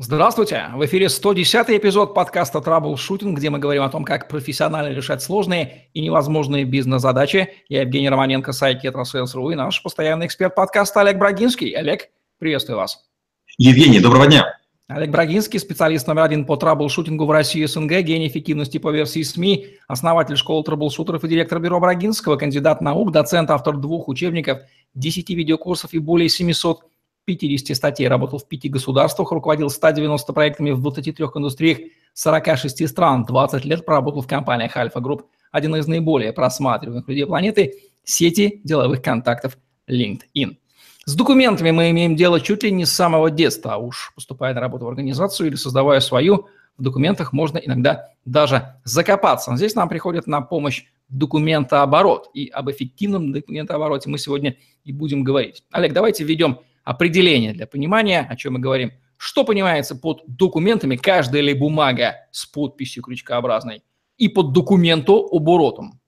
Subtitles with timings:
[0.00, 0.66] Здравствуйте!
[0.76, 5.88] В эфире 110 эпизод подкаста «Траблшутинг», где мы говорим о том, как профессионально решать сложные
[5.92, 7.48] и невозможные бизнес-задачи.
[7.68, 11.72] Я Евгений Романенко, сайт Ketrasales.ru и наш постоянный эксперт подкаста Олег Брагинский.
[11.72, 13.08] Олег, приветствую вас.
[13.56, 14.56] Евгений, доброго дня.
[14.86, 19.24] Олег Брагинский, специалист номер один по траблшутингу в России и СНГ, гений эффективности по версии
[19.24, 24.60] СМИ, основатель школы траблшутеров и директор бюро Брагинского, кандидат наук, доцент, автор двух учебников,
[24.94, 26.84] 10 видеокурсов и более 700
[27.28, 31.78] 50 статей, работал в пяти государствах, руководил 190 проектами в 23 индустриях
[32.14, 37.74] 46 стран, 20 лет проработал в компаниях Альфа Групп, один из наиболее просматриваемых людей планеты,
[38.02, 39.58] сети деловых контактов
[39.90, 40.56] LinkedIn.
[41.04, 44.60] С документами мы имеем дело чуть ли не с самого детства, а уж поступая на
[44.60, 46.46] работу в организацию или создавая свою,
[46.78, 49.54] в документах можно иногда даже закопаться.
[49.56, 52.30] Здесь нам приходит на помощь документооборот.
[52.34, 55.64] И об эффективном документообороте мы сегодня и будем говорить.
[55.70, 58.92] Олег, давайте введем определение для понимания, о чем мы говорим.
[59.18, 63.82] Что понимается под документами, каждая ли бумага с подписью крючкообразной,
[64.16, 66.00] и под документу оборотом?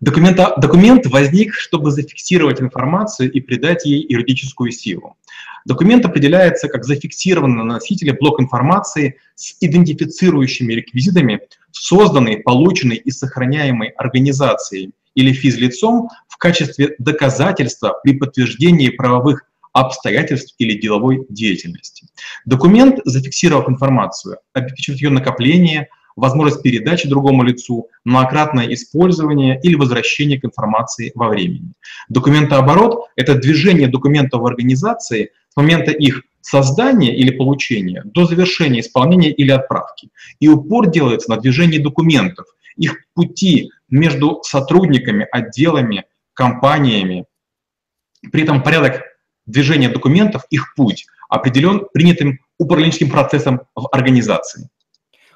[0.00, 5.18] Документа, документ возник, чтобы зафиксировать информацию и придать ей юридическую силу.
[5.66, 13.88] Документ определяется как зафиксированный на носителе блок информации с идентифицирующими реквизитами, созданный, полученный и сохраняемый
[13.88, 22.06] организацией или физлицом в качестве доказательства при подтверждении правовых обстоятельств или деловой деятельности.
[22.46, 30.44] Документ, зафиксировав информацию, обеспечивает ее накопление, возможность передачи другому лицу, многократное использование или возвращение к
[30.44, 31.72] информации во времени.
[32.08, 39.32] Документооборот— это движение документов в организации с момента их создания или получения до завершения исполнения
[39.32, 40.10] или отправки.
[40.40, 47.26] И упор делается на движении документов, их пути между сотрудниками, отделами, компаниями.
[48.32, 49.02] При этом порядок
[49.46, 54.68] движения документов, их путь определен принятым управленческим процессом в организации.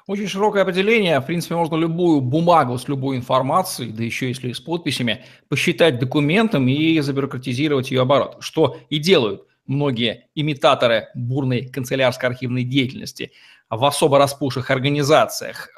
[0.07, 1.19] Очень широкое определение.
[1.19, 6.67] В принципе, можно любую бумагу с любой информацией, да еще если с подписями, посчитать документом
[6.67, 13.33] и забюрократизировать ее оборот, что и делают многие имитаторы бурной канцелярской архивной деятельности
[13.69, 15.69] в особо распуших организациях.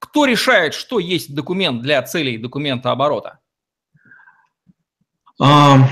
[0.00, 3.38] Кто решает, что есть документ для целей документа оборота?
[5.40, 5.88] А,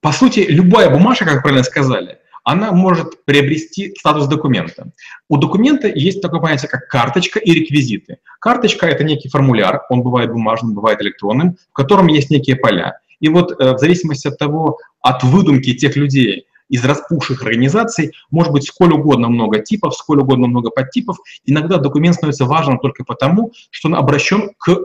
[0.00, 4.92] по сути, любая бумажка, как правильно сказали, она может приобрести статус документа.
[5.28, 8.18] У документа есть такое понятие, как карточка и реквизиты.
[8.38, 12.98] Карточка– это некий формуляр, он бывает бумажным, бывает электронным, в котором есть некие поля.
[13.20, 18.52] И вот э, в зависимости от того, от выдумки тех людей, из распухших организаций может
[18.52, 21.18] быть сколь угодно много типов, сколь угодно много подтипов.
[21.44, 24.80] Иногда документ становится важным только потому, что он обращен к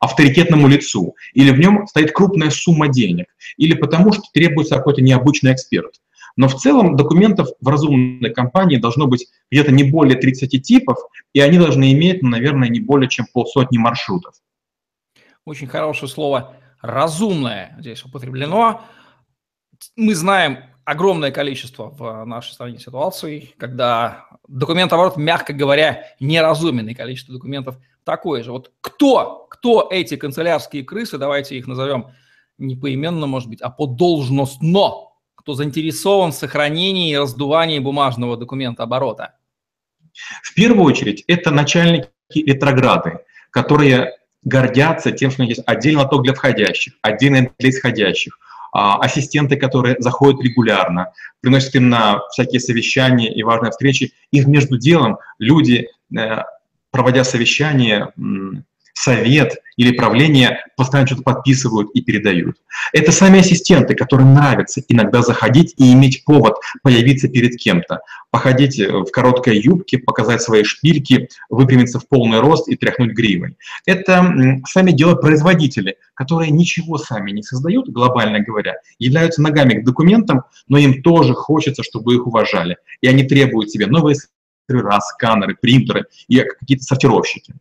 [0.00, 5.52] авторитетному лицу, или в нем стоит крупная сумма денег, или потому что требуется какой-то необычный
[5.52, 6.00] эксперт.
[6.36, 10.98] Но в целом документов в разумной компании должно быть где-то не более 30 типов,
[11.32, 14.34] и они должны иметь, ну, наверное, не более чем полсотни маршрутов.
[15.44, 18.82] Очень хорошее слово «разумное» здесь употреблено.
[19.96, 20.58] Мы знаем
[20.90, 28.42] огромное количество в нашей стране ситуаций, когда документооборот, мягко говоря, неразумен, и количество документов такое
[28.42, 28.50] же.
[28.50, 32.08] Вот кто, кто эти канцелярские крысы, давайте их назовем
[32.58, 38.82] не поименно, может быть, а по должностно, кто заинтересован в сохранении и раздувании бумажного документа
[38.82, 39.36] оборота?
[40.42, 43.20] В первую очередь, это начальники ретрограды,
[43.50, 48.40] которые гордятся тем, что есть отдельно лоток для входящих, отдельно для исходящих–
[48.72, 54.12] ассистенты, которые заходят регулярно, приносят им на всякие совещания и важные встречи.
[54.30, 56.36] И между делом люди, э,
[56.90, 58.12] проводя совещание,
[59.00, 62.56] совет или правление постоянно что-то подписывают и передают.
[62.92, 68.00] Это сами ассистенты, которым нравится иногда заходить и иметь повод появиться перед кем-то.
[68.30, 73.56] Походить в короткой юбке, показать свои шпильки, выпрямиться в полный рост и тряхнуть гривой.
[73.86, 80.42] Это сами делают производители, которые ничего сами не создают, глобально говоря, являются ногами к документам,
[80.68, 82.76] но им тоже хочется, чтобы их уважали.
[83.00, 84.16] И они требуют себе новые
[85.00, 87.54] сканеры, принтеры и какие-то сортировщики.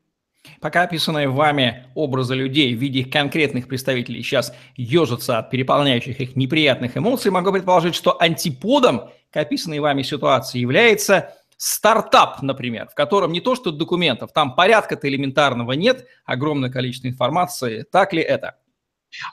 [0.61, 6.97] Пока описанные вами образы людей в виде конкретных представителей сейчас ежатся от переполняющих их неприятных
[6.97, 13.41] эмоций, могу предположить, что антиподом к описанной вами ситуации является стартап, например, в котором не
[13.41, 17.85] то что документов, там порядка-то элементарного нет, огромное количество информации.
[17.89, 18.55] Так ли это?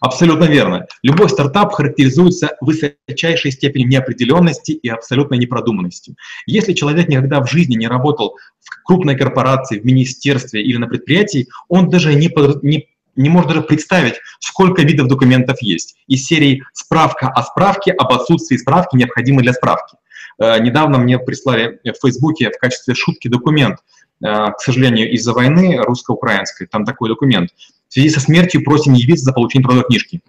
[0.00, 0.86] Абсолютно верно.
[1.02, 6.16] Любой стартап характеризуется высочайшей степенью неопределенности и абсолютной непродуманностью.
[6.46, 11.48] Если человек никогда в жизни не работал в крупной корпорации, в министерстве или на предприятии,
[11.68, 15.96] он даже не, под, не, не может даже представить, сколько видов документов есть.
[16.06, 19.96] Из серии «Справка о справке об отсутствии справки, необходимой для справки».
[20.38, 23.78] Недавно мне прислали в Фейсбуке в качестве шутки документ,
[24.20, 27.50] к сожалению, из-за войны русско-украинской, там такой документ.
[27.96, 30.20] Связи со смертью просим явиться за получение трудовой книжки.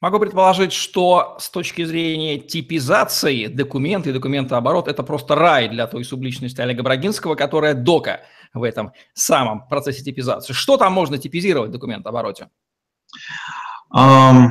[0.00, 6.04] Могу предположить, что с точки зрения типизации документы и документооборот– это просто рай для той
[6.04, 8.22] субличности Олега Брагинского, которая дока
[8.54, 10.52] в этом самом процессе типизации.
[10.52, 12.48] Что там можно типизировать в документообороте?
[13.96, 14.48] Um,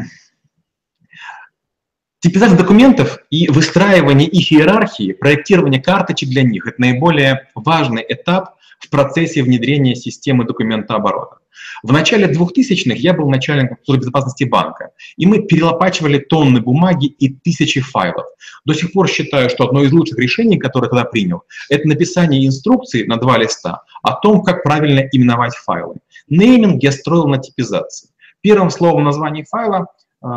[2.20, 8.90] типизация документов и выстраивание их иерархии, проектирование карточек для них– это наиболее важный этап в
[8.90, 11.38] процессе внедрения системы документооборота.
[11.84, 17.30] В начале 2000-х я был начальником службы безопасности банка, и мы перелопачивали тонны бумаги и
[17.30, 18.26] тысячи файлов.
[18.66, 23.06] До сих пор считаю, что одно из лучших решений, которое тогда принял, это написание инструкции
[23.06, 25.96] на два листа о том, как правильно именовать файлы.
[26.28, 28.10] Нейминг я строил на типизации.
[28.42, 29.88] Первым словом в названии файла
[30.24, 30.28] э,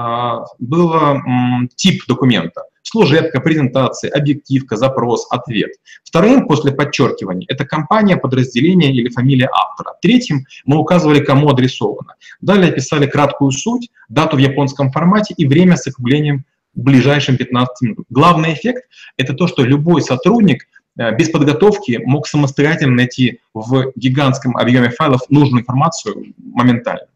[0.58, 5.70] было м, тип документа служебка, презентация, объективка, запрос, ответ.
[6.04, 9.94] Вторым, после подчеркивания, это компания, подразделение или фамилия автора.
[10.00, 12.14] Третьим мы указывали, кому адресовано.
[12.40, 16.44] Далее писали краткую суть, дату в японском формате и время с округлением
[16.74, 18.06] в ближайшем 15 минут.
[18.10, 18.84] Главный эффект–
[19.16, 20.64] это то, что любой сотрудник
[20.98, 27.08] э, без подготовки мог самостоятельно найти в гигантском объеме файлов нужную информацию моментально.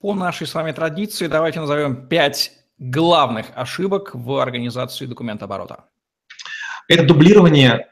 [0.00, 5.84] По нашей с вами традиции давайте назовем пять главных ошибок в организации документооборота?
[6.88, 7.86] Это дублирование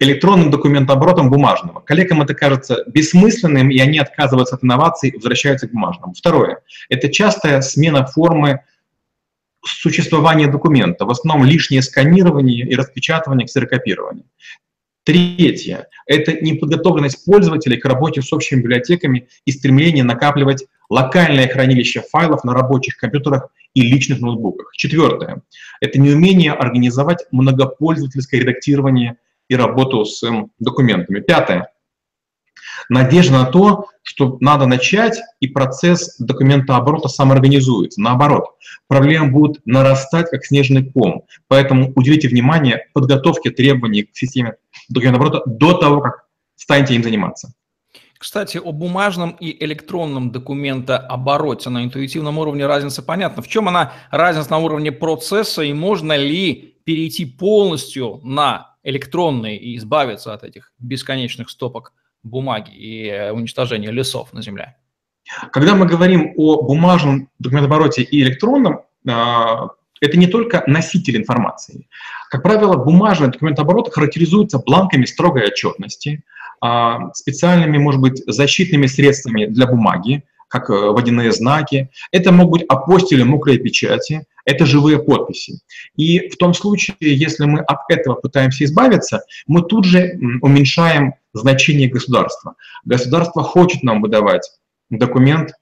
[0.00, 1.80] электронным документооборотом бумажного.
[1.80, 6.12] Коллегам это кажется бессмысленным, и они отказываются от инноваций и возвращаются к бумажному.
[6.12, 8.64] Второе– это частая смена формы
[9.64, 14.24] существования документа, в основном лишнее сканирование и распечатывание, ксерокопирование.
[15.04, 22.44] Третье– это неподготовленность пользователей к работе с общими библиотеками и стремление накапливать локальное хранилище файлов
[22.44, 24.70] на рабочих компьютерах и личных ноутбуках.
[24.76, 25.42] Четвертое–
[25.80, 29.16] это неумение организовать многопользовательское редактирование
[29.48, 31.18] и работу с эм, документами.
[31.20, 31.68] Пятое–
[32.88, 38.00] надежда на то, что надо начать, и процесс документооборота самоорганизуется.
[38.00, 38.46] Наоборот,
[38.88, 41.24] проблемы будут нарастать, как снежный ком.
[41.48, 44.56] Поэтому уделите внимание подготовке требований к системе
[44.92, 46.24] документооборота до того, как
[46.56, 47.52] станете им заниматься.
[48.18, 53.42] Кстати, о бумажном и электронном документообороте на интуитивном уровне разница понятна.
[53.42, 59.76] В чем она разница на уровне процесса и можно ли перейти полностью на электронный и
[59.76, 64.76] избавиться от этих бесконечных стопок бумаги и э, уничтожения лесов на Земле?
[65.52, 69.70] Когда мы говорим о бумажном документообороте и электронном, а,
[70.02, 71.86] это не только носитель информации.
[72.28, 76.24] Как правило, бумажный документооборот характеризуется бланками строгой отчетности,
[76.60, 81.88] а, специальными, может быть, защитными средствами для бумаги, как э, водяные знаки.
[82.10, 85.60] Это могут быть апостили, мокрые печати, это живые подписи.
[85.96, 91.88] И в том случае, если мы от этого пытаемся избавиться, мы тут же уменьшаем значение
[91.88, 92.56] государства.
[92.84, 94.50] Государство хочет нам выдавать
[94.90, 95.52] документ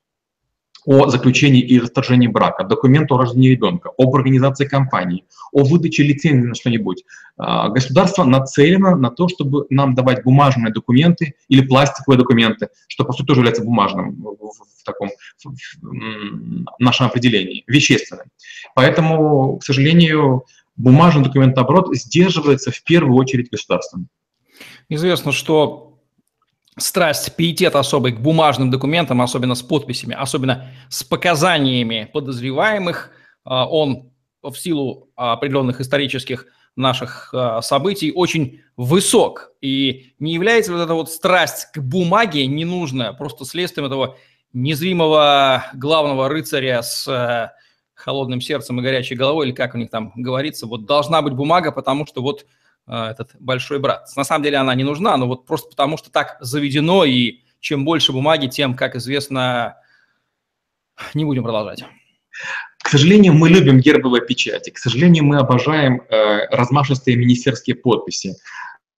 [0.87, 6.47] о заключении и расторжении брака, документ о рождении ребенка, об организации компании, о выдаче лицензии
[6.47, 7.05] на что-нибудь.
[7.37, 13.13] А, государство нацелено на то, чтобы нам давать бумажные документы или пластиковые документы, что, по
[13.13, 15.11] сути, тоже является бумажным в таком
[15.45, 18.27] в нашем определении, вещественным.
[18.75, 20.45] Поэтому, к сожалению,
[20.77, 24.09] бумажный документооборот сдерживается в первую очередь государством.
[24.89, 25.90] Известно, что
[26.77, 33.11] страсть, пиетет особый к бумажным документам, особенно с подписями, особенно с показаниями подозреваемых,
[33.45, 34.11] а, он
[34.43, 36.47] в силу определенных исторических
[36.77, 39.53] наших а, событий очень высок.
[39.61, 44.17] И не является вот эта вот страсть к бумаге ненужная, просто следствием этого
[44.53, 47.51] незримого главного рыцаря с э,
[47.95, 51.71] холодным сердцем и горячей головой, или как у них там говорится, вот должна быть бумага,
[51.71, 52.47] потому что вот а,
[52.91, 54.09] этот большой брат.
[54.17, 57.85] На самом деле она не нужна, но вот просто потому, что так заведено, и чем
[57.85, 59.77] больше бумаги, тем, как известно,
[61.15, 61.85] не будем продолжать.
[62.83, 64.71] К сожалению, мы любим гербовые печати.
[64.71, 68.35] К сожалению, мы обожаем э, размашистые министерские подписи.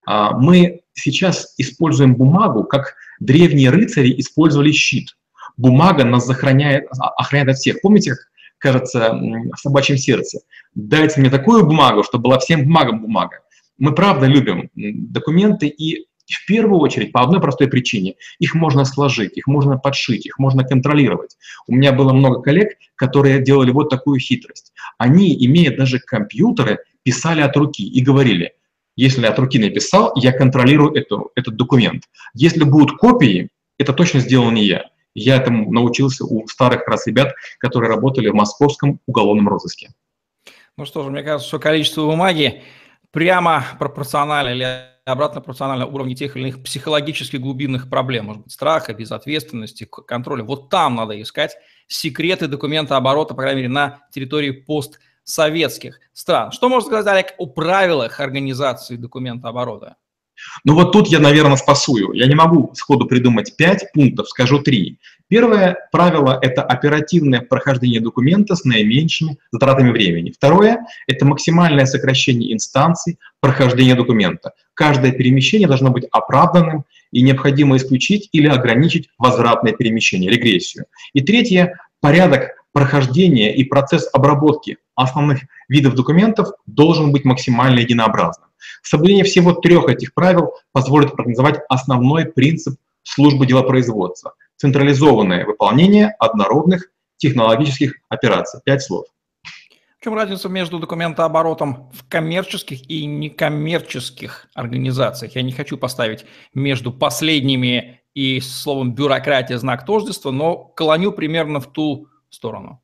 [0.09, 5.17] Э, мы сейчас используем бумагу, как древние рыцари использовали щит.
[5.57, 7.81] Бумага нас охраняет, охраняет от всех.
[7.83, 8.21] Помните, как
[8.59, 10.39] кажется в собачьем сердце?
[10.75, 13.41] Дайте мне такую бумагу, чтобы была всем бумагам бумага
[13.79, 18.15] мы правда любим документы и в первую очередь по одной простой причине.
[18.39, 21.37] Их можно сложить, их можно подшить, их можно контролировать.
[21.67, 24.73] У меня было много коллег, которые делали вот такую хитрость.
[24.99, 28.53] Они, имея даже компьютеры, писали от руки и говорили,
[28.97, 32.05] если от руки написал, я контролирую эту, этот документ.
[32.35, 33.49] Если будут копии,
[33.79, 34.91] это точно сделал не я.
[35.15, 39.91] Я этому научился у старых раз ребят, которые работали в московском уголовном розыске.
[40.77, 42.63] Ну что же, мне кажется, что количество бумаги
[43.13, 48.95] прямо пропорционально или обратно пропорционально уровню тех или иных психологических глубинных проблем, может быть, страха,
[48.95, 50.45] безответственности, контроля.
[50.45, 56.53] Вот там надо искать секреты документа оборота, по крайней мере, на территории постсоветских стран.
[56.53, 59.97] Что можно сказать, Олег, о правилах организации документа оборота?
[60.65, 62.13] Ну вот тут я, наверное, спасую.
[62.15, 64.99] Я не могу сходу придумать пять пунктов, скажу три.
[65.33, 70.31] Первое правило– это оперативное прохождение документа с наименьшими затратами времени.
[70.31, 74.53] Второе– это максимальное сокращение инстанций прохождения документа.
[74.75, 80.85] Каждое перемещение должно быть оправданным и необходимо исключить или ограничить возвратное перемещение, регрессию.
[81.15, 88.49] И третье– порядок прохождения и процесс обработки основных видов документов должен быть максимально единообразным.
[88.83, 97.95] Соблюдение всего трех этих правил позволит организовать основной принцип службы делопроизводства– централизованное выполнение однородных технологических
[98.09, 98.61] операций.
[98.65, 99.07] Пять слов.
[99.99, 105.35] В чем разница между документооборотом в коммерческих и некоммерческих организациях?
[105.35, 111.73] Я не хочу поставить между последними и словом бюрократия знак тождества, но клоню примерно в
[111.73, 112.81] ту сторону.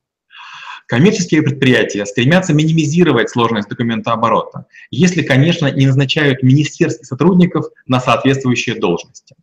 [0.87, 9.37] Коммерческие предприятия стремятся минимизировать сложность документооборота, если, конечно, не назначают министерских сотрудников на соответствующие должности.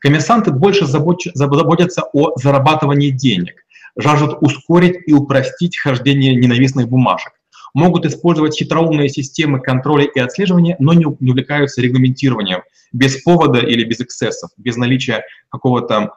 [0.00, 3.64] Коммерсанты больше заботятся о зарабатывании денег,
[3.96, 7.32] жаждут ускорить и упростить хождение ненавистных бумажек,
[7.74, 12.62] могут использовать хитроумные системы контроля и отслеживания, но не увлекаются регламентированием
[12.92, 16.16] без повода или без эксцессов, без наличия какого-то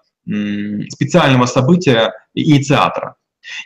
[0.89, 3.15] специального события инициатора.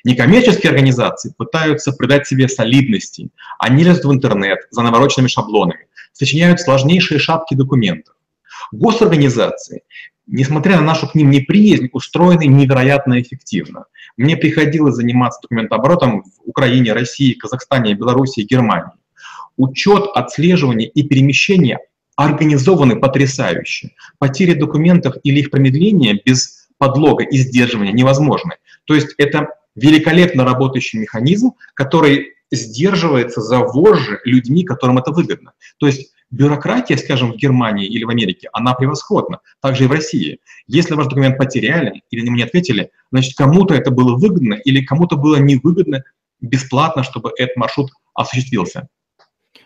[0.03, 3.29] Некоммерческие организации пытаются придать себе солидности.
[3.59, 8.13] Они лезут в интернет за навороченными шаблонами, сочиняют сложнейшие шапки документов.
[8.71, 9.83] Госорганизации,
[10.27, 13.85] несмотря на нашу к ним неприязнь, устроены невероятно эффективно.
[14.17, 18.93] Мне приходилось заниматься документооборотом в Украине, России, Казахстане, Беларуси, Германии.
[19.57, 21.79] Учет, отслеживание и перемещение
[22.15, 23.91] организованы потрясающе.
[24.17, 28.55] Потери документов или их промедление без подлога и сдерживания невозможны.
[28.85, 35.53] То есть это великолепно работающий механизм, который сдерживается за вожжи людьми, которым это выгодно.
[35.77, 39.39] То есть Бюрократия, скажем, в Германии или в Америке, она превосходна.
[39.61, 40.39] Также и в России.
[40.67, 45.15] Если ваш документ потеряли или ему не ответили, значит, кому-то это было выгодно или кому-то
[45.15, 46.03] было невыгодно
[46.39, 48.89] бесплатно, чтобы этот маршрут осуществился.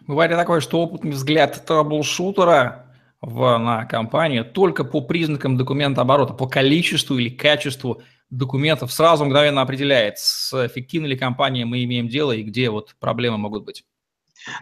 [0.08, 2.86] Бывает такое, что опытный взгляд траблшутера
[3.22, 8.02] в, на компанию только по признакам документа оборота, по количеству или качеству
[8.38, 13.38] документов сразу мгновенно определяет, с эффективной ли компанией мы имеем дело и где вот проблемы
[13.38, 13.84] могут быть?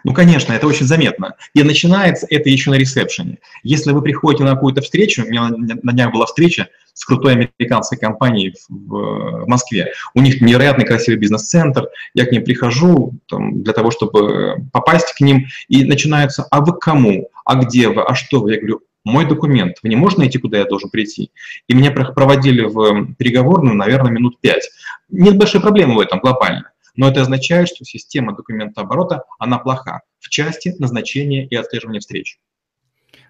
[0.03, 1.35] Ну, конечно, это очень заметно.
[1.53, 3.39] И начинается это еще на ресепшене.
[3.63, 7.97] Если вы приходите на какую-то встречу, у меня на днях была встреча с крутой американской
[7.97, 9.93] компанией в, в Москве.
[10.13, 11.87] У них невероятный красивый бизнес-центр.
[12.13, 15.47] Я к ним прихожу там, для того, чтобы попасть к ним.
[15.67, 17.29] И начинаются, а вы кому?
[17.45, 18.03] А где вы?
[18.03, 18.53] А что вы?
[18.53, 21.31] Я говорю, мой документ, вы не можете найти, куда я должен прийти?
[21.67, 24.69] И меня проводили в переговорную, наверное, минут пять.
[25.09, 30.29] Нет большой проблемы в этом глобально но это означает, что система документооборота, она плоха в
[30.29, 32.39] части назначения и отслеживания встреч.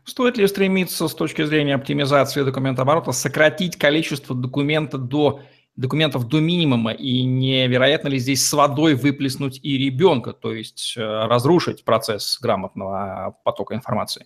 [0.04, 5.42] Стоит ли стремиться с точки зрения оптимизации документооборота сократить количество документа до,
[5.75, 11.01] документов до минимума и невероятно ли здесь с водой выплеснуть и ребенка, то есть э,
[11.01, 14.25] разрушить процесс грамотного потока информации?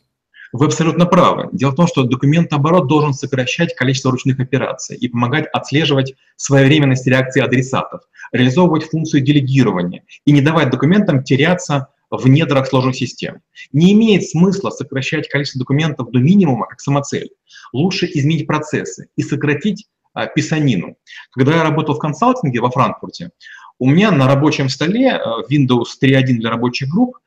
[0.57, 1.49] Вы абсолютно правы.
[1.51, 7.41] Дело в том, что документооборот должен сокращать количество ручных операций и помогать отслеживать своевременность реакции
[7.41, 13.41] адресатов, реализовывать функцию делегирования и не давать документам теряться в недрах сложных систем.
[13.73, 17.31] Не имеет смысла сокращать количество документов до минимума как самоцель.
[17.73, 20.95] Лучше изменить процессы и сократить а, писанину.
[21.31, 23.31] Когда я работал в консалтинге во Франкфурте,
[23.77, 27.17] у меня на рабочем столе а, Windows 3.1 для рабочих групп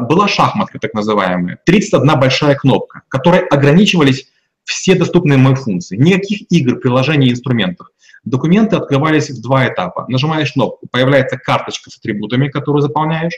[0.00, 4.28] была шахматка так называемая, 31 большая кнопка, которой ограничивались
[4.64, 5.96] все доступные мои функции.
[5.96, 7.88] Никаких игр, приложений, инструментов.
[8.24, 10.04] Документы открывались в два этапа.
[10.08, 13.32] Нажимаешь кнопку, появляется карточка с атрибутами, которую заполняешь.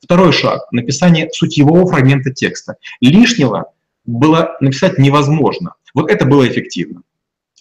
[0.00, 2.76] Второй шаг– написание сутьевого фрагмента текста.
[3.00, 3.72] Лишнего
[4.04, 5.74] было написать невозможно.
[5.92, 7.02] Вот это было эффективно.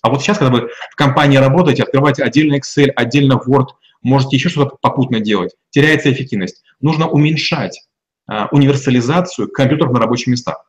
[0.03, 3.67] А вот сейчас, когда вы в компании работаете, открываете отдельно Excel, отдельно Word,
[4.03, 6.63] можете еще что-то попутно делать, теряется эффективность.
[6.81, 7.87] Нужно уменьшать
[8.27, 10.63] а, универсализацию компьютеров на рабочих местах.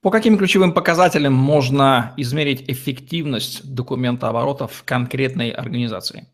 [0.00, 6.28] По каким ключевым показателям можно измерить эффективность документа оборота в конкретной организации?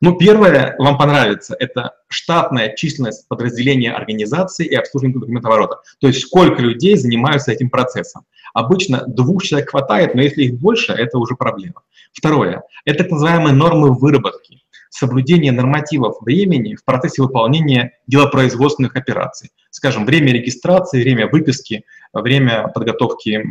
[0.00, 5.80] Ну, первое, вам понравится, это штатная численность подразделения организации и обслуживания документооборота.
[6.00, 8.24] То есть сколько людей занимаются этим процессом.
[8.54, 11.82] Обычно двух человек хватает, но если их больше, это уже проблема.
[12.12, 14.62] Второе, это так называемые нормы выработки.
[14.90, 19.50] Соблюдение нормативов времени в процессе выполнения делопроизводственных операций.
[19.70, 23.44] Скажем, время регистрации, время выписки, время подготовки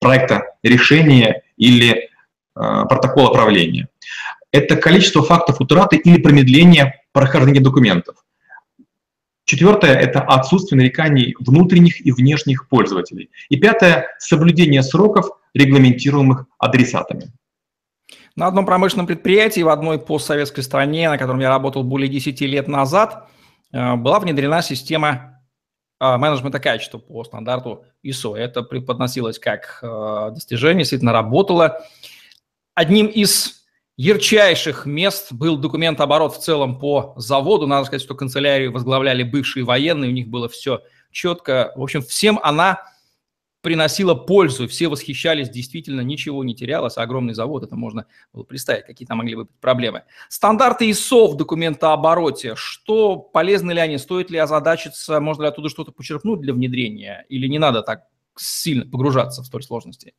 [0.00, 2.04] проекта решения или э,
[2.54, 3.88] протокола правления.
[4.52, 8.16] Это количество фактов утраты или промедления прохождения документов.
[9.44, 13.30] Четвертое– это отсутствие нареканий внутренних и внешних пользователей.
[13.48, 17.32] И пятое– соблюдение сроков, регламентируемых адресатами.
[18.38, 22.68] На одном промышленном предприятии в одной постсоветской стране, на котором я работал более 10 лет
[22.68, 23.28] назад,
[23.72, 25.42] э, была внедрена система
[25.98, 28.36] э, менеджмента качества по стандарту ISO.
[28.36, 31.84] Это преподносилось как э, достижение, действительно работало.
[32.74, 33.66] Одним из
[33.96, 37.66] ярчайших мест был документооборот в целом по заводу.
[37.66, 41.72] Надо сказать, что канцелярию возглавляли бывшие военные, у них было все четко.
[41.74, 42.84] В общем, всем она
[43.68, 49.06] приносила пользу, все восхищались, действительно ничего не терялось, огромный завод, это можно было представить, какие
[49.06, 50.04] там могли быть проблемы.
[50.30, 55.92] Стандарты ISO в документообороте, что, полезны ли они, стоит ли озадачиться, можно ли оттуда что-то
[55.92, 58.04] почерпнуть для внедрения, или не надо так
[58.38, 60.14] сильно погружаться в столь сложности?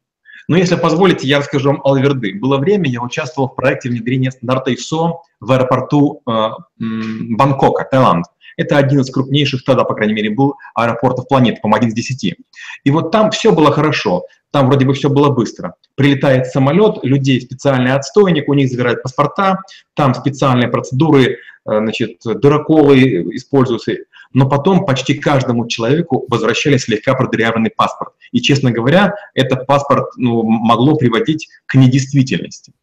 [0.47, 2.33] Но если позволите, я расскажу вам Алверды.
[2.33, 8.25] Было время, я участвовал в проекте внедрения стандарта ISO в аэропорту э, Бангкока, Таиланд.
[8.57, 12.35] Это один из крупнейших тогда, по крайней мере, был аэропортов планеты, по-моему, один из десяти.
[12.83, 15.75] И вот там все было хорошо, там вроде бы все было быстро.
[15.95, 19.59] Прилетает самолет, людей специальный отстойник, у них забирают паспорта,
[19.93, 23.93] там специальные процедуры, э, значит, дыроколы используются,
[24.33, 28.13] но потом почти каждому человеку возвращали слегка продырявленный паспорт.
[28.31, 32.73] И, честно говоря, этот паспорт ну, могло приводить к недействительности.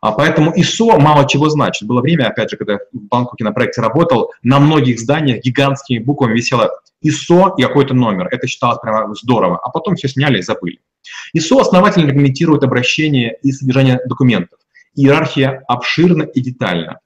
[0.00, 1.88] А поэтому ИСО мало чего значит.
[1.88, 6.34] Было время, опять же, когда в Бангкоке на проекте работал, на многих зданиях гигантскими буквами
[6.34, 6.70] висело
[7.00, 8.28] ИСО и какой-то номер.
[8.30, 9.58] Это считалось прямо здорово.
[9.62, 10.80] А потом все сняли и забыли.
[11.32, 14.58] ИСО основательно регламентирует обращение и содержание документов.
[14.94, 17.00] Иерархия обширна и детальна.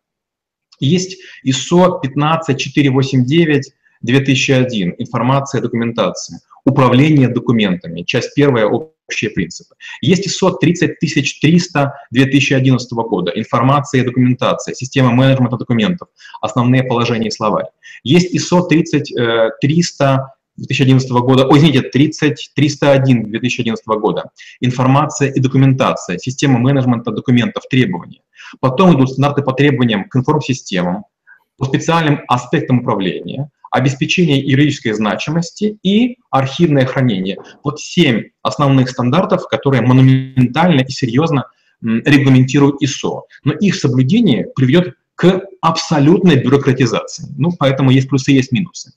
[0.80, 9.74] Есть ISO 15489 2001 «Информация, документация», «Управление документами», часть первая «Общие принципы».
[10.00, 13.32] Есть ISO 30300 2011 года.
[13.34, 16.08] «Информация и документация», «Система менеджмента документов»,
[16.40, 17.66] «Основные положения и словарь».
[18.04, 24.30] Есть ISO 30300 2011 года, ой, извините, 30, 301 2011 года.
[24.60, 28.22] Информация и документация, система менеджмента документов, требования.
[28.60, 31.04] Потом идут стандарты по требованиям к информсистемам,
[31.56, 37.38] по специальным аспектам управления, обеспечение юридической значимости и архивное хранение.
[37.62, 41.46] Вот семь основных стандартов, которые монументально и серьезно
[41.80, 43.24] регламентируют ИСО.
[43.44, 47.26] Но их соблюдение приведет к абсолютной бюрократизации.
[47.36, 48.92] Ну, поэтому есть плюсы, есть минусы.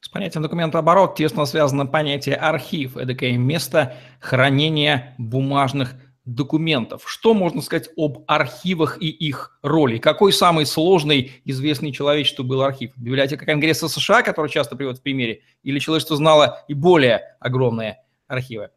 [0.00, 7.02] С понятием документооборот тесно связано понятие архив, эдакое место хранения бумажных документов.
[7.06, 9.98] Что можно сказать об архивах и их роли?
[9.98, 12.92] Какой самый сложный известный человечеству был архив?
[12.96, 18.70] Библиотека Конгресса США, который часто приводит в примере, или человечество знало и более огромные архивы?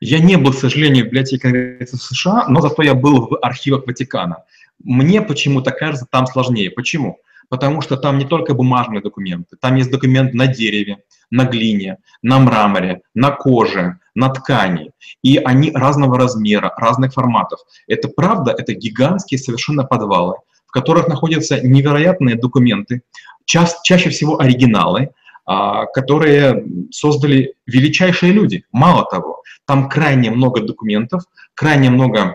[0.00, 3.86] Я не был, к сожалению, в библиотеке Конгресса США, но зато я был в архивах
[3.86, 4.44] Ватикана.
[4.82, 6.70] Мне почему-то кажется, там сложнее.
[6.70, 7.20] Почему?
[7.52, 12.38] Потому что там не только бумажные документы, там есть документ на дереве, на глине, на
[12.38, 14.92] мраморе, на коже, на ткани.
[15.22, 17.60] И они разного размера, разных форматов.
[17.86, 20.36] Это правда, это гигантские совершенно подвалы,
[20.66, 23.02] в которых находятся невероятные документы,
[23.44, 25.10] ча чаще всего оригиналы,
[25.44, 28.64] а, которые создали величайшие люди.
[28.72, 32.34] Мало того, там крайне много документов, крайне много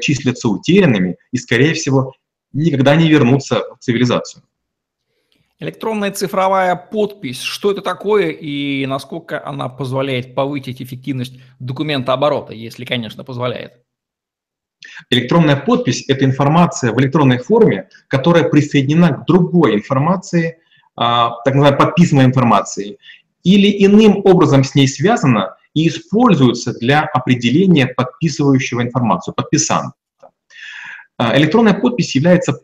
[0.00, 2.14] числятся утерянными и, скорее всего,
[2.52, 4.42] никогда не вернутся в цивилизацию.
[5.58, 12.84] Электронная цифровая подпись, что это такое и насколько она позволяет повысить эффективность документа оборота, если,
[12.84, 13.74] конечно, позволяет?
[15.10, 20.58] Электронная подпись– это информация в электронной форме, которая присоединена к другой информации,
[20.96, 22.98] а, так называемой подписанной информации,
[23.44, 29.94] или иным образом с ней связана и используется для определения подписывающего информацию, подписанта.
[31.22, 32.62] А, электронная подпись является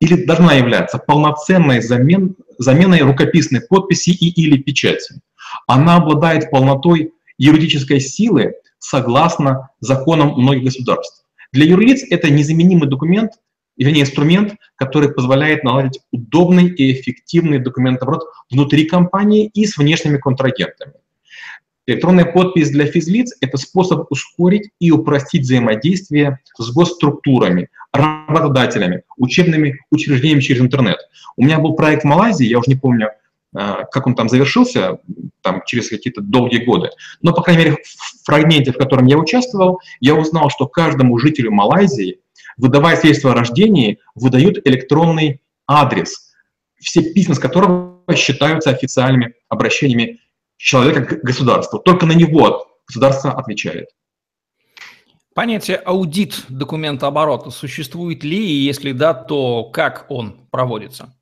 [0.00, 5.20] или должна являться полноценной замен, заменой рукописной подписи и или печати.
[5.68, 11.24] Она обладает полнотой юридической силы согласно законам многих государств.
[11.52, 13.32] Для юрлиц это незаменимый документ,
[13.76, 20.94] вернее инструмент, который позволяет наладить удобный и эффективный документооборот внутри компании и с внешними контрагентами.
[21.86, 30.40] Электронная подпись для физлиц– это способ ускорить и упростить взаимодействие с госструктурами, работодателями, учебными учреждениями
[30.40, 30.98] через интернет.
[31.36, 33.08] У меня был проект в Малайзии, я уже не помню,
[33.56, 34.98] э, как он там завершился,
[35.42, 36.90] там, через какие-то долгие годы.
[37.22, 41.50] Но, по крайней мере, в фрагменте, в котором я участвовал, я узнал, что каждому жителю
[41.50, 42.20] Малайзии
[42.60, 46.32] выдавая свидетельство о рождении, выдают электронный адрес,
[46.78, 50.20] все письма с которого считаются официальными обращениями
[50.60, 51.78] человека к государству.
[51.78, 53.88] Только на него государство отвечает.
[55.34, 61.14] Понятие аудит документа оборота существует ли, и если да, то как он проводится?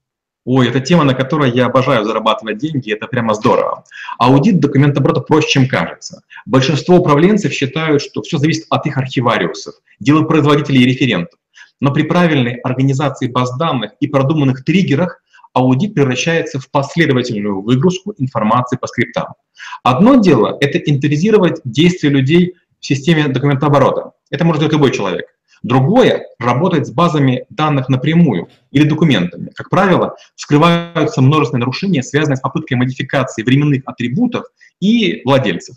[0.45, 3.85] Ой, это тема, на которой я обожаю зарабатывать деньги, это прямо здорово.
[4.19, 6.23] Аудит документооборота проще, чем кажется.
[6.47, 11.39] Большинство управленцев считают, что все зависит от их архивариусов, делопроизводителей и референтов.
[11.81, 15.23] Но при правильной организации баз данных и продуманных триггерах
[15.59, 19.35] аудит превращается в последовательную выгрузку информации по скриптам.
[19.83, 24.13] Одно дело– это инвентаризировать действия людей в системе документооборота.
[24.31, 25.27] Это может делать любой человек.
[25.63, 29.51] Другое– работать с базами данных напрямую или документами.
[29.55, 34.45] Как правило, вскрываются множественные нарушения, связанные с попыткой модификации временных атрибутов
[34.81, 35.77] и владельцев.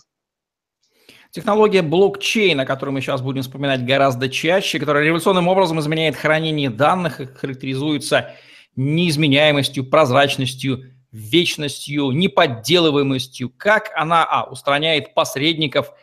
[1.32, 6.70] Технология блокчейн, о которой мы сейчас будем вспоминать гораздо чаще, которая революционным образом изменяет хранение
[6.70, 8.34] данных и характеризуется
[8.76, 13.50] неизменяемостью, прозрачностью, вечностью, неподделываемостью.
[13.50, 15.92] Как она а, устраняет посредников–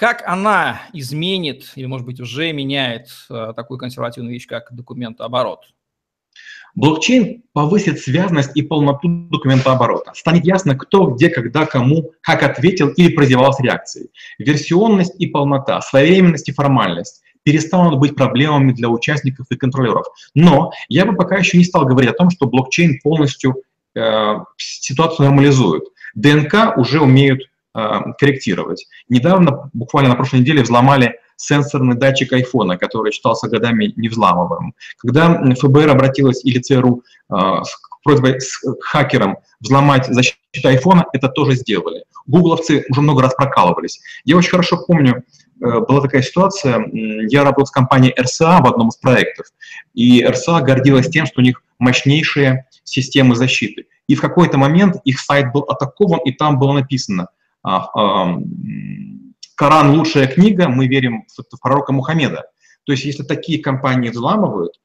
[0.00, 5.74] как она изменит или, может быть, уже меняет э, такую консервативную вещь, как документооборот?
[6.74, 10.12] Блокчейн повысит связность и полноту документооборота.
[10.14, 14.10] Станет ясно, кто, где, когда, кому, как ответил или прозевал с реакцией.
[14.38, 20.06] Версионность и полнота, своевременность и формальность перестанут быть проблемами для участников и контролеров.
[20.34, 23.56] Но я бы пока еще не стал говорить о том, что блокчейн полностью
[23.96, 25.82] э, ситуацию нормализует.
[26.14, 28.86] ДНК уже умеют Э, корректировать.
[29.08, 34.74] Недавно, буквально на прошлой неделе, взломали сенсорный датчик айфона, который считался годами невзламываемым.
[34.98, 37.34] Когда ФБР обратилась или ЦРУ э,
[38.02, 42.04] просьбой с хакерам взломать защиту айфона, это тоже сделали.
[42.26, 44.00] Гугловцы уже много раз прокалывались.
[44.24, 45.24] Я очень хорошо помню,
[45.62, 49.46] э, была такая ситуация, я работал с компанией RSA в одном из проектов,
[49.94, 53.86] и RSA гордилась тем, что у них мощнейшие системы защиты.
[54.06, 57.28] И в какой-то момент их сайт был атакован, и там было написано–
[57.62, 58.38] а,
[59.54, 62.44] Коран– лучшая книга, мы верим в пророка Мухаммеда.
[62.84, 64.80] То есть если такие компании взламывают,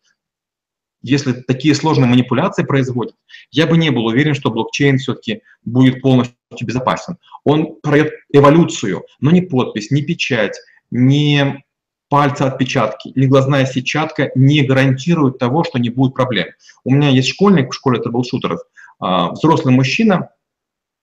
[1.05, 3.15] если такие сложные манипуляции производят,
[3.51, 7.17] я бы не был уверен, что блокчейн все-таки будет полностью безопасен.
[7.43, 10.57] Он пройдет эволюцию, но ни подпись, ни печать,
[10.89, 11.63] ни
[12.09, 16.47] пальца отпечатки, ни глазная сетчатка не гарантируют того, что не будет проблем.
[16.83, 18.61] У меня есть школьник в школе трэблшутеров,
[18.99, 20.29] а, взрослый мужчина,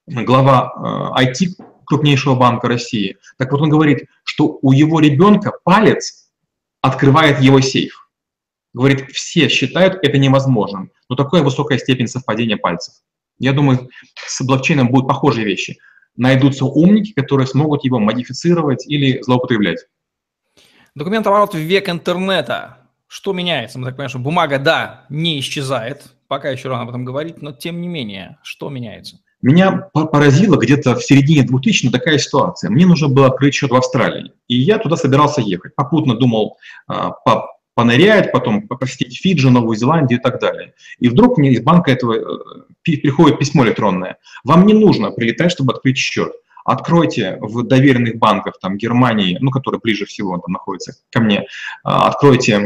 [0.09, 3.19] глава IT э, крупнейшего банка России.
[3.39, 6.29] Так вот он говорит, что у его ребенка палец
[6.81, 8.02] открывает его сейф.
[8.75, 12.95] Говорит, все считают это невозможным, но такая высокая степень совпадения пальцев.
[13.39, 15.79] Я думаю, с блокчейном будут похожие вещи.
[16.17, 19.87] Найдутся умники, которые смогут его модифицировать или злоупотреблять.
[20.95, 22.79] Документооборот в век интернета.
[23.09, 23.79] Что меняется?
[23.79, 26.15] Мы так понимаем, что бумага, да, не исчезает.
[26.29, 29.19] Пока еще рано об этом говорить, но тем не менее, что меняется?
[29.43, 32.71] Меня поразила где-то в середине 2000 такая ситуация.
[32.71, 35.75] Мне нужно было открыть счет в Австралии, и я туда собирался ехать.
[35.75, 40.75] Попутно думал а, по понырять, потом посетить Фиджи, Новую Зеландию и так далее.
[40.99, 44.19] И вдруг мне из банка этого э, приходит письмо электронное.
[44.45, 46.33] Вам не нужно прилетать, чтобы открыть счет.
[46.65, 51.47] Откройте в доверенных банках там, Германии, ну, которые ближе всего там находятся ко мне,
[51.83, 52.61] а, откройте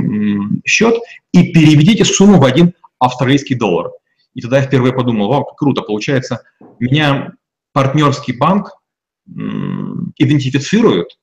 [0.67, 0.97] счет
[1.33, 3.93] и переведите сумму в один австралийский доллар.
[4.35, 6.43] И тогда я впервые подумал, вау, как круто, получается,
[6.79, 7.33] меня
[7.73, 8.73] партнерский банк
[9.27, 11.19] идентифицирует,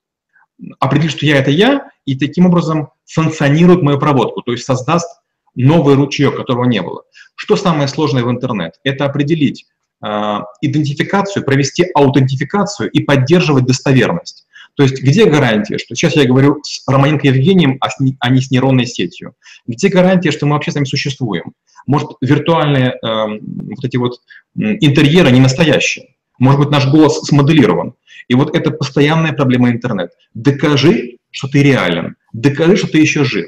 [0.79, 5.07] определит, что я это я, и таким образом санкционирует мою проводку, то есть создаст
[5.55, 7.03] новый ручеек, которого не было.
[7.35, 8.73] Что самое сложное в интернет?
[8.83, 9.65] Это определить
[10.03, 14.45] э, идентификацию, провести аутентификацию и поддерживать достоверность.
[14.75, 18.41] То есть где гарантия, что сейчас я говорю с Романенко Евгением, а, с, а не
[18.41, 19.35] с нейронной сетью?
[19.67, 21.53] Где гарантия, что мы вообще с вами существуем?
[21.85, 24.21] Может, виртуальные э, вот эти вот
[24.55, 26.12] интерьеры не настоящие?
[26.39, 27.93] Может быть, наш голос смоделирован?
[28.27, 30.11] И вот это постоянная проблема интернет.
[30.33, 32.15] Докажи, что ты реален.
[32.31, 33.47] Докажи, что ты еще жив.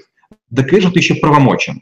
[0.50, 1.82] Докажи, что ты еще правомочен.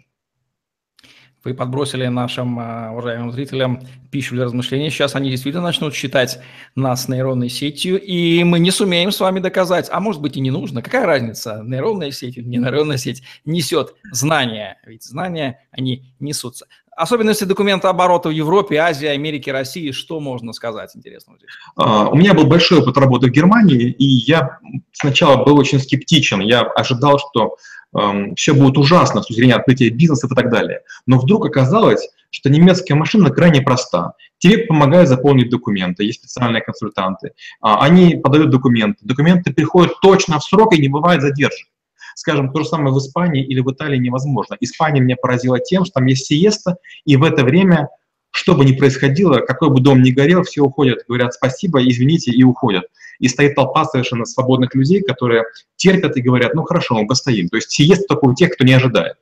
[1.43, 4.89] Вы подбросили нашим uh, уважаемым зрителям пищу для размышления.
[4.89, 6.39] Сейчас они действительно начнут считать
[6.73, 9.89] нас нейронной сетью, и мы не сумеем с вами доказать.
[9.91, 10.81] А может быть и не нужно.
[10.81, 14.77] Какая разница, нейронная сеть или не нейронная сеть несет знания.
[14.85, 16.67] Ведь знания, они несутся.
[16.95, 21.49] Особенности документа оборота в Европе, Азии, Америке, России, что можно сказать интересного здесь?
[21.77, 24.59] Uh, у меня был большой опыт работы в Германии, и я
[24.91, 26.39] сначала был очень скептичен.
[26.41, 27.55] Я ожидал, что
[27.95, 30.81] Эм, все будет ужасно с точки зрения открытия бизнеса и так далее.
[31.05, 34.13] Но вдруг оказалось, что немецкая машина крайне проста.
[34.39, 37.33] Тебе помогают заполнить документы, есть специальные консультанты.
[37.61, 38.99] А, они подают документы.
[39.03, 41.67] Документы приходят точно в срок и не бывает задержек.
[42.15, 44.57] Скажем, то же самое в Испании или в Италии невозможно.
[44.59, 47.89] Испания меня поразила тем, что там есть сиеста, и в это время
[48.35, 52.43] что бы ни происходило, какой бы дом ни горел, все уходят, говорят спасибо, извините и
[52.43, 52.85] уходят.
[53.19, 55.43] И стоит толпа совершенно свободных людей, которые
[55.75, 57.47] терпят и говорят, ну хорошо, мы постоим.
[57.49, 59.17] То есть сиеста только у тех, кто не ожидает.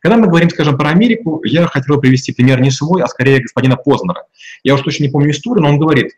[0.00, 3.76] Когда мы говорим, скажем, про Америку, я хотел привести пример не свой, а скорее господина
[3.76, 4.24] Познера.
[4.62, 6.12] Я уж точно не помню историю, но он говорит,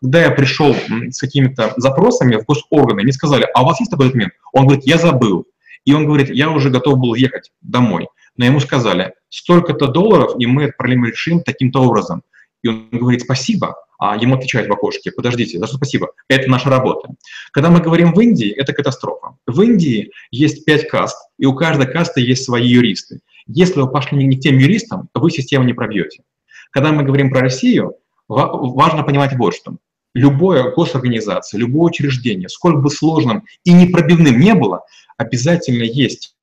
[0.00, 0.74] когда я пришел
[1.10, 4.32] с какими-то запросами в госорганы, мне сказали, а у вас есть такой документ?
[4.52, 5.46] Он говорит, я забыл.
[5.84, 8.08] И он говорит, я уже готов был ехать домой.
[8.36, 12.22] Но ему сказали, столько-то долларов, и мы проблему решим таким-то образом.
[12.62, 16.12] И он говорит, спасибо, а ему отвечают в окошке, подождите, за что спасибо?
[16.28, 17.10] Это наша работа.
[17.52, 19.36] Когда мы говорим в Индии, это катастрофа.
[19.46, 23.20] В Индии есть пять каст, и у каждой касты есть свои юристы.
[23.46, 26.22] Если вы пошли не к тем юристам, вы систему не пробьете.
[26.70, 27.94] Когда мы говорим про Россию,
[28.28, 29.76] важно понимать вот что.
[30.14, 34.82] Любое госорганизация, любое учреждение, сколько бы сложным и непробивным не было,
[35.16, 36.34] обязательно есть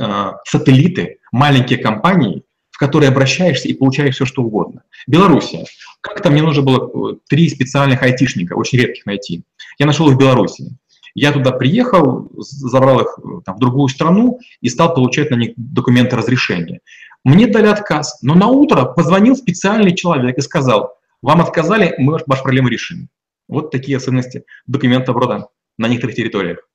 [0.00, 4.82] э, сателлиты, маленькие компании, в которые обращаешься и получаешь все, что угодно.
[5.06, 5.64] Белоруссия.
[6.00, 9.44] Как-то мне нужно было э, три специальных айтишника, очень редких найти.
[9.78, 10.76] Я нашел их в Беларуси.
[11.14, 15.52] Я туда приехал, забрал их э, там, в другую страну и стал получать на них
[15.56, 16.80] документы разрешения.
[17.24, 22.42] Мне дали отказ, но на утро позвонил специальный человек и сказал, вам отказали, мы вашу
[22.42, 23.08] проблему решим.
[23.48, 26.68] Вот такие особенности документа оборота на некоторых территориях.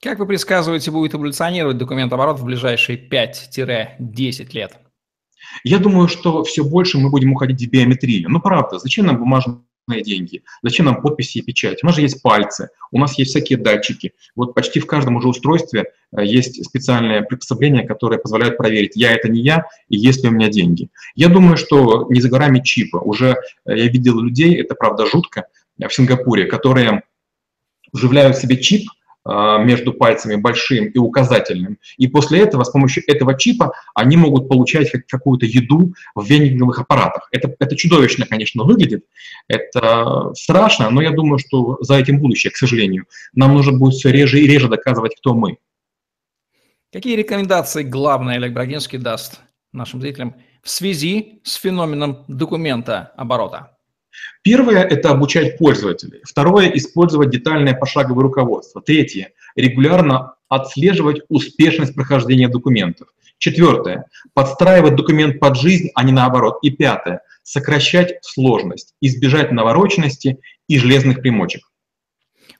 [0.00, 4.78] Как вы предсказываете, будет эволюционировать документ оборот в ближайшие 5-10 лет?
[5.64, 8.28] Я думаю, что все больше мы будем уходить в биометрию.
[8.28, 10.42] Ну, правда, зачем нам бумажные деньги?
[10.62, 11.82] Зачем нам подписи и печать?
[11.82, 14.12] У нас же есть пальцы, у нас есть всякие датчики.
[14.34, 19.28] Вот почти в каждом уже устройстве э, есть специальное приспособление, которое позволяет проверить, я это
[19.28, 20.88] не я, и есть ли у меня деньги.
[21.14, 22.96] Я думаю, что не за горами чипа.
[22.96, 25.46] Уже э, я видел людей, это правда жутко,
[25.78, 27.02] в Сингапуре, которые
[27.92, 28.88] вживляют себе чип,
[29.26, 31.78] между пальцами большим и указательным.
[31.96, 37.28] И после этого, с помощью этого чипа, они могут получать какую-то еду в вендинговых аппаратах.
[37.32, 39.04] Это, это чудовищно, конечно, выглядит,
[39.48, 43.06] это страшно, но я думаю, что за этим будущее, к сожалению.
[43.34, 45.58] Нам нужно будет все реже и реже доказывать, кто мы.
[46.92, 48.54] Какие рекомендации главное Олег
[49.02, 49.40] даст
[49.72, 53.75] нашим зрителям в связи с феноменом документа оборота?
[54.42, 56.20] Первое– это обучать пользователей.
[56.24, 58.80] Второе– использовать детальное пошаговое руководство.
[58.80, 63.08] Третье– регулярно отслеживать успешность прохождения документов.
[63.38, 66.58] Четвертое– подстраивать документ под жизнь, а не наоборот.
[66.62, 71.62] И пятое– сокращать сложность, избежать навороченности и железных примочек.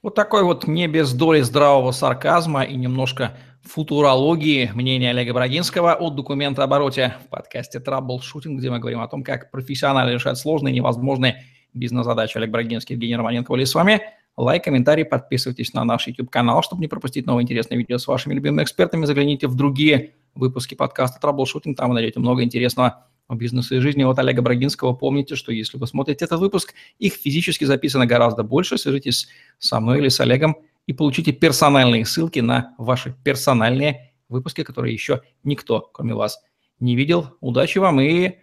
[0.02, 6.10] Вот такой вот не без доли здравого сарказма и немножко футурологии мнение Олега Брагинского о
[6.10, 12.36] документообороте в подкасте «Траблшутинг», где мы говорим о том, как профессионально решать сложные невозможные бизнес-задачи.
[12.36, 14.00] Олег Брагинский, Евгений Романенко были с вами.
[14.36, 18.62] Лайк, комментарий, подписывайтесь на наш YouTube-канал, чтобы не пропустить новые интересные видео с вашими любимыми
[18.62, 19.04] экспертами.
[19.04, 24.04] Загляните в другие выпуски подкаста «Траблшутинг», там вы найдете много интересного о бизнесе и жизни
[24.04, 24.92] от Олега Брагинского.
[24.92, 28.78] Помните, что если вы смотрите этот выпуск, их физически записано гораздо больше.
[28.78, 34.94] Свяжитесь со мной или с Олегом и получите персональные ссылки на ваши персональные выпуски, которые
[34.94, 36.40] еще никто, кроме вас,
[36.80, 37.36] не видел.
[37.40, 38.38] Удачи вам и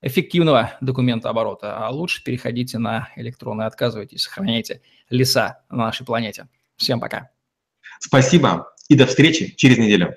[0.00, 1.76] эффективного документа оборота.
[1.76, 6.48] А лучше переходите на электронный, отказывайтесь, сохраняйте леса на нашей планете.
[6.76, 7.30] Всем пока.
[8.00, 10.16] Спасибо и до встречи через неделю.